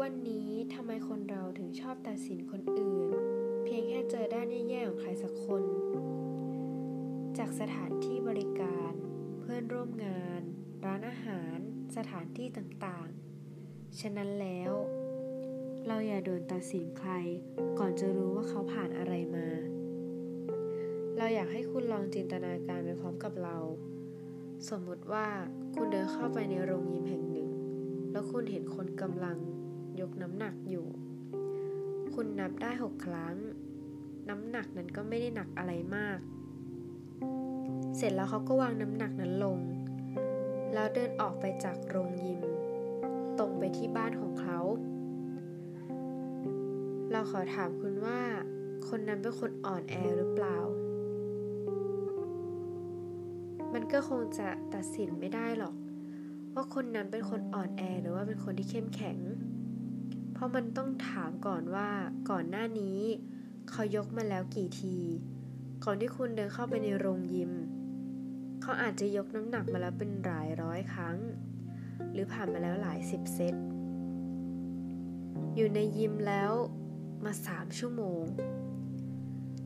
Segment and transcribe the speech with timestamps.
[0.00, 3.10] วันนี้ทำไมคนเราถึงชอบตัดสินคนอื่น
[3.64, 5.64] เพียงแค่เจอด้านแย่ๆของใครสักคน
[7.38, 8.92] จากสถานที่บริการ
[9.40, 10.42] เพื่อนร่วมงาน
[10.84, 11.58] ร้านอาหาร
[11.96, 14.72] สถานที่ต่างๆ ฉะนั้นแล้ว
[15.86, 17.12] เราอย่าโดนตัดสินใคร
[17.78, 19.48] ก่อนจะรู้ว่าเขาผ่านอะไรมา
[21.16, 23.56] เราอยากให้คุณลองจินตนาการไปพร้อมกับเรา
[24.68, 25.26] สมมุติว่า
[25.74, 27.50] คุณเดินเข้าไปในโรงยิมแห่งหนึ่ง
[28.12, 29.38] แล้วคุณเห็นคนกำลัง
[30.00, 30.86] ยกน้ำหนักอยู่
[32.14, 33.36] คุณนับได้หกครั้ง
[34.28, 36.18] น้ำหนักนั้นก็ไม่ได้หนักอะไรมาก
[37.96, 39.58] เสร็จแล้วเขาก็วางน้ำหนักนั้นลง
[40.74, 42.40] แล้วเดินออกไปจากโรงยิม
[43.38, 44.58] ตรงไปที่บ้านของเขา
[47.10, 48.20] เราขอถามคุณว่า
[48.88, 50.58] คนนั้นเป็นคนอ่อนแอหรือเปล่า
[53.74, 55.74] มันก็คงจะตัดสินไม่ได้หรอก
[56.54, 59.18] ว่าคนนั้นเป็นคนอ่อนแอหรือว่าเป็นคนที่เข้มแข็ง
[60.40, 61.90] ราะมันต้องถามก่อนว่า
[62.30, 63.00] ก่อนหน้านี้
[63.70, 64.96] เขายกมาแล้วกี่ที
[65.84, 67.52] ก่อนที่คุณเดินเข้าไปในโรงยิม
[68.62, 71.16] เขาอาจจะยกน้ำหนักมาแล้วเป็นหลายร้อยครั้ง
[72.12, 73.54] หรือผ่านมาแล้วหลายสิบเซต
[75.54, 76.52] อยู่ในยิมแล้ว
[77.24, 78.22] มาสามชั่วโมง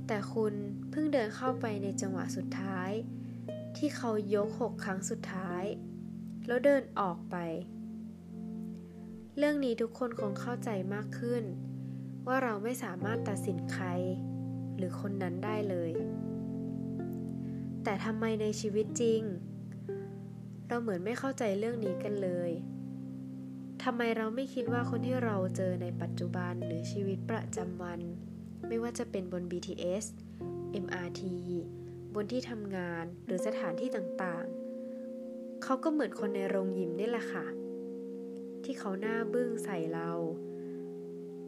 [0.07, 0.55] แต่คุณ
[0.91, 2.91] เพิ่งเดินเข้าไปในจังหวะสุดท้าย
[3.77, 5.65] ที่เขายกหกครั้งสุดท้าย
[6.47, 7.37] แล้วเดินออกไป
[9.39, 11.45] เรื่องนี้ทุกคนคงเข้าใจมากขึ้น
[12.27, 13.87] ว่าเราไม่สามารถตัดสินใคร
[14.77, 15.93] หรือคนนั้นได้เลย
[17.85, 19.23] แต่ทำไมในชีวิตจริง
[20.69, 22.51] เราเหมือนไม่เข้าใจเรื่องนี้กันเลย
[23.83, 28.01] ทำไมเราไม่คิดว่าคนที่เราเจอในปัจจุบันหรือชีวิตประจำวัน
[28.69, 30.05] ไม่ว่าจะเป็นบน BTS
[30.85, 31.23] MRT
[32.15, 37.47] บนที่ทำงานหรือสถานที่ต่างๆ เขาก็เหมือนคนในโรงยิมนี่แหละค่ะ
[38.65, 40.11] ที่เขาหน้าบึ้งใส่เรา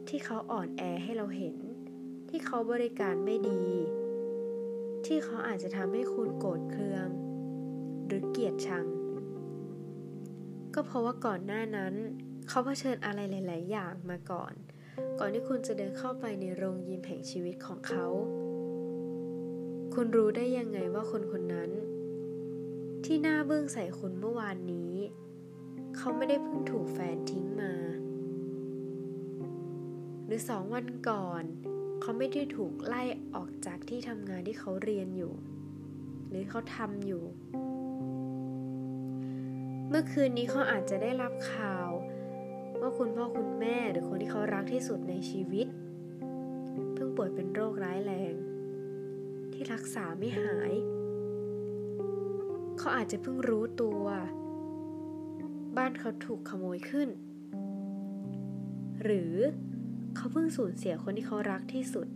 [0.07, 1.55] ที่เขาอ่อนแอให้เราเห็น
[2.29, 3.63] ที่เขาบริการไม่ดี
[5.05, 7.07] ที่เขาอาจจะทำให้คุณโกรธเคือง
[8.05, 8.85] หรือเกลียดชัง
[10.73, 11.93] ก็เพราะว่าก่อนหน้านั้น
[12.47, 14.53] เขาเผชิญอะไรหลาย ๆ อย่างมาก่อน
[15.19, 18.05] ก่อนที่คุณจะเดินเข้าไปในโรงยิมแห่งชีวิตของเขา
[19.93, 21.71] คุณรู้ได้ยังไงว่าคนคนนั้น
[23.05, 24.93] ที่หน้าเบื้องใส่คุณเมื่อวานนี้
[25.97, 27.73] เขาไม่ได้เพิ่งถูกแฟนทิ้งมา
[30.25, 31.43] หรือสองวันก่อน
[32.01, 33.03] เขาไม่ได้ถูกไล่
[33.35, 35.33] ออกจากที่ทำงานที่เขาเรียนอยู่
[36.29, 37.23] หรือเขาทำอยู่
[39.89, 41.89] เมื่อคืนนี้เขาอาจจะได้รับข่าว
[42.81, 45.67] ว่าคุณพ่อคุณแม่หรือคนที่เขารักที่สุดในชีวิต
[46.93, 48.33] เพิ่งป่วยเป็นโรคร้ายแรง
[49.53, 50.73] ที่รักษาไม่หาย
[52.77, 54.03] เขาอาจจะเพิ่งรู้ตัว
[55.75, 57.09] บ้านเขาถูกขโมยขึ้น
[59.03, 59.33] หรือ
[60.15, 62.07] เขาเพิ่งสูญเสียคนที่เขารักที่สุด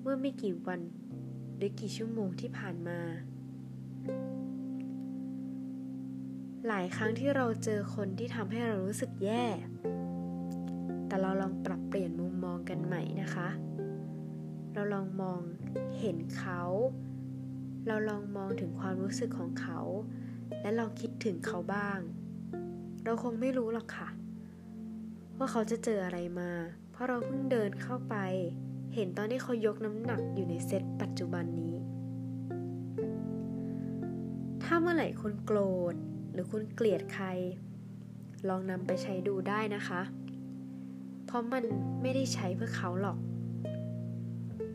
[0.00, 0.80] เมื่อไม่กี่วัน
[1.56, 3.00] หรือกี่ชั่วโมงที่ผ่านมา
[6.68, 9.44] หลายครั้งที่เราเจอคนที่ทำให้เรารู้สึกแย่
[11.06, 13.48] แต่เราลองปรับเปลี่ยนมุมมองกันใหม่นะคะ
[14.74, 15.40] เราลองมอง
[15.98, 16.62] เห็นเขา
[17.86, 19.80] เราลองมองถึงความรู้สึกของเขา
[20.60, 21.98] และลองคิดถึงเขาบ้าง
[23.04, 24.08] เราคงไม่รู้หรอกค่ะ
[25.38, 26.50] ว่าเขาจะเจออะไรมา
[26.90, 28.16] เพราะเราเพิ่งเดินเข้าไป
[28.94, 31.74] เห็นตอนที่เขายกน้ำหนักอยู่ในเซตปัจจุบันนี้
[34.62, 35.58] ถ้าเมื่อไหร่คุณโกร
[35.92, 35.94] ธ
[36.32, 37.26] หรือคุณเกลียดใคร
[38.48, 40.02] ลองนำไปใช้ดูได้นะคะ
[41.26, 41.64] เพราะมัน
[42.02, 43.18] ไม่ได้ใช้เพื่อเขาหรอก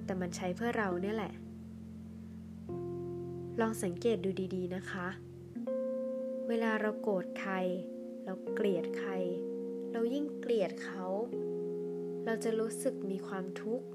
[0.05, 1.33] แต่มันใช้เพื่อเราเนี่ยแหละ
[3.59, 5.07] ลองสังเกตดูดีๆนะคะ
[6.47, 7.53] เวลาเราโกรธใคร
[8.29, 9.11] เราเกลียดใคร
[9.91, 11.05] เรายิ่งเกลียดเขา
[12.25, 13.88] เราจะรู้สึกมีความทุกข์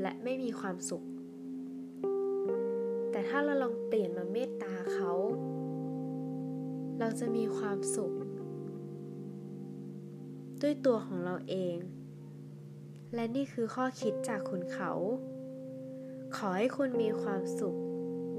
[0.00, 1.04] และไม่มีความสุข
[3.10, 5.12] แต่ถ้าเราลองเปลี่ยนมาเมตตาเขา
[6.98, 8.12] เราจะมีความสุข
[10.62, 11.76] ด้วยตัวของเราเอง
[13.14, 14.92] และนี่คือข้อคิดจากคุณเขา
[16.36, 17.76] ขอให้คุณมีความสุข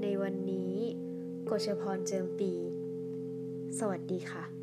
[0.02, 0.74] ในวันนี้
[1.48, 2.52] กฎชพรเจิมปี
[3.78, 4.57] สวัสดีค่ะ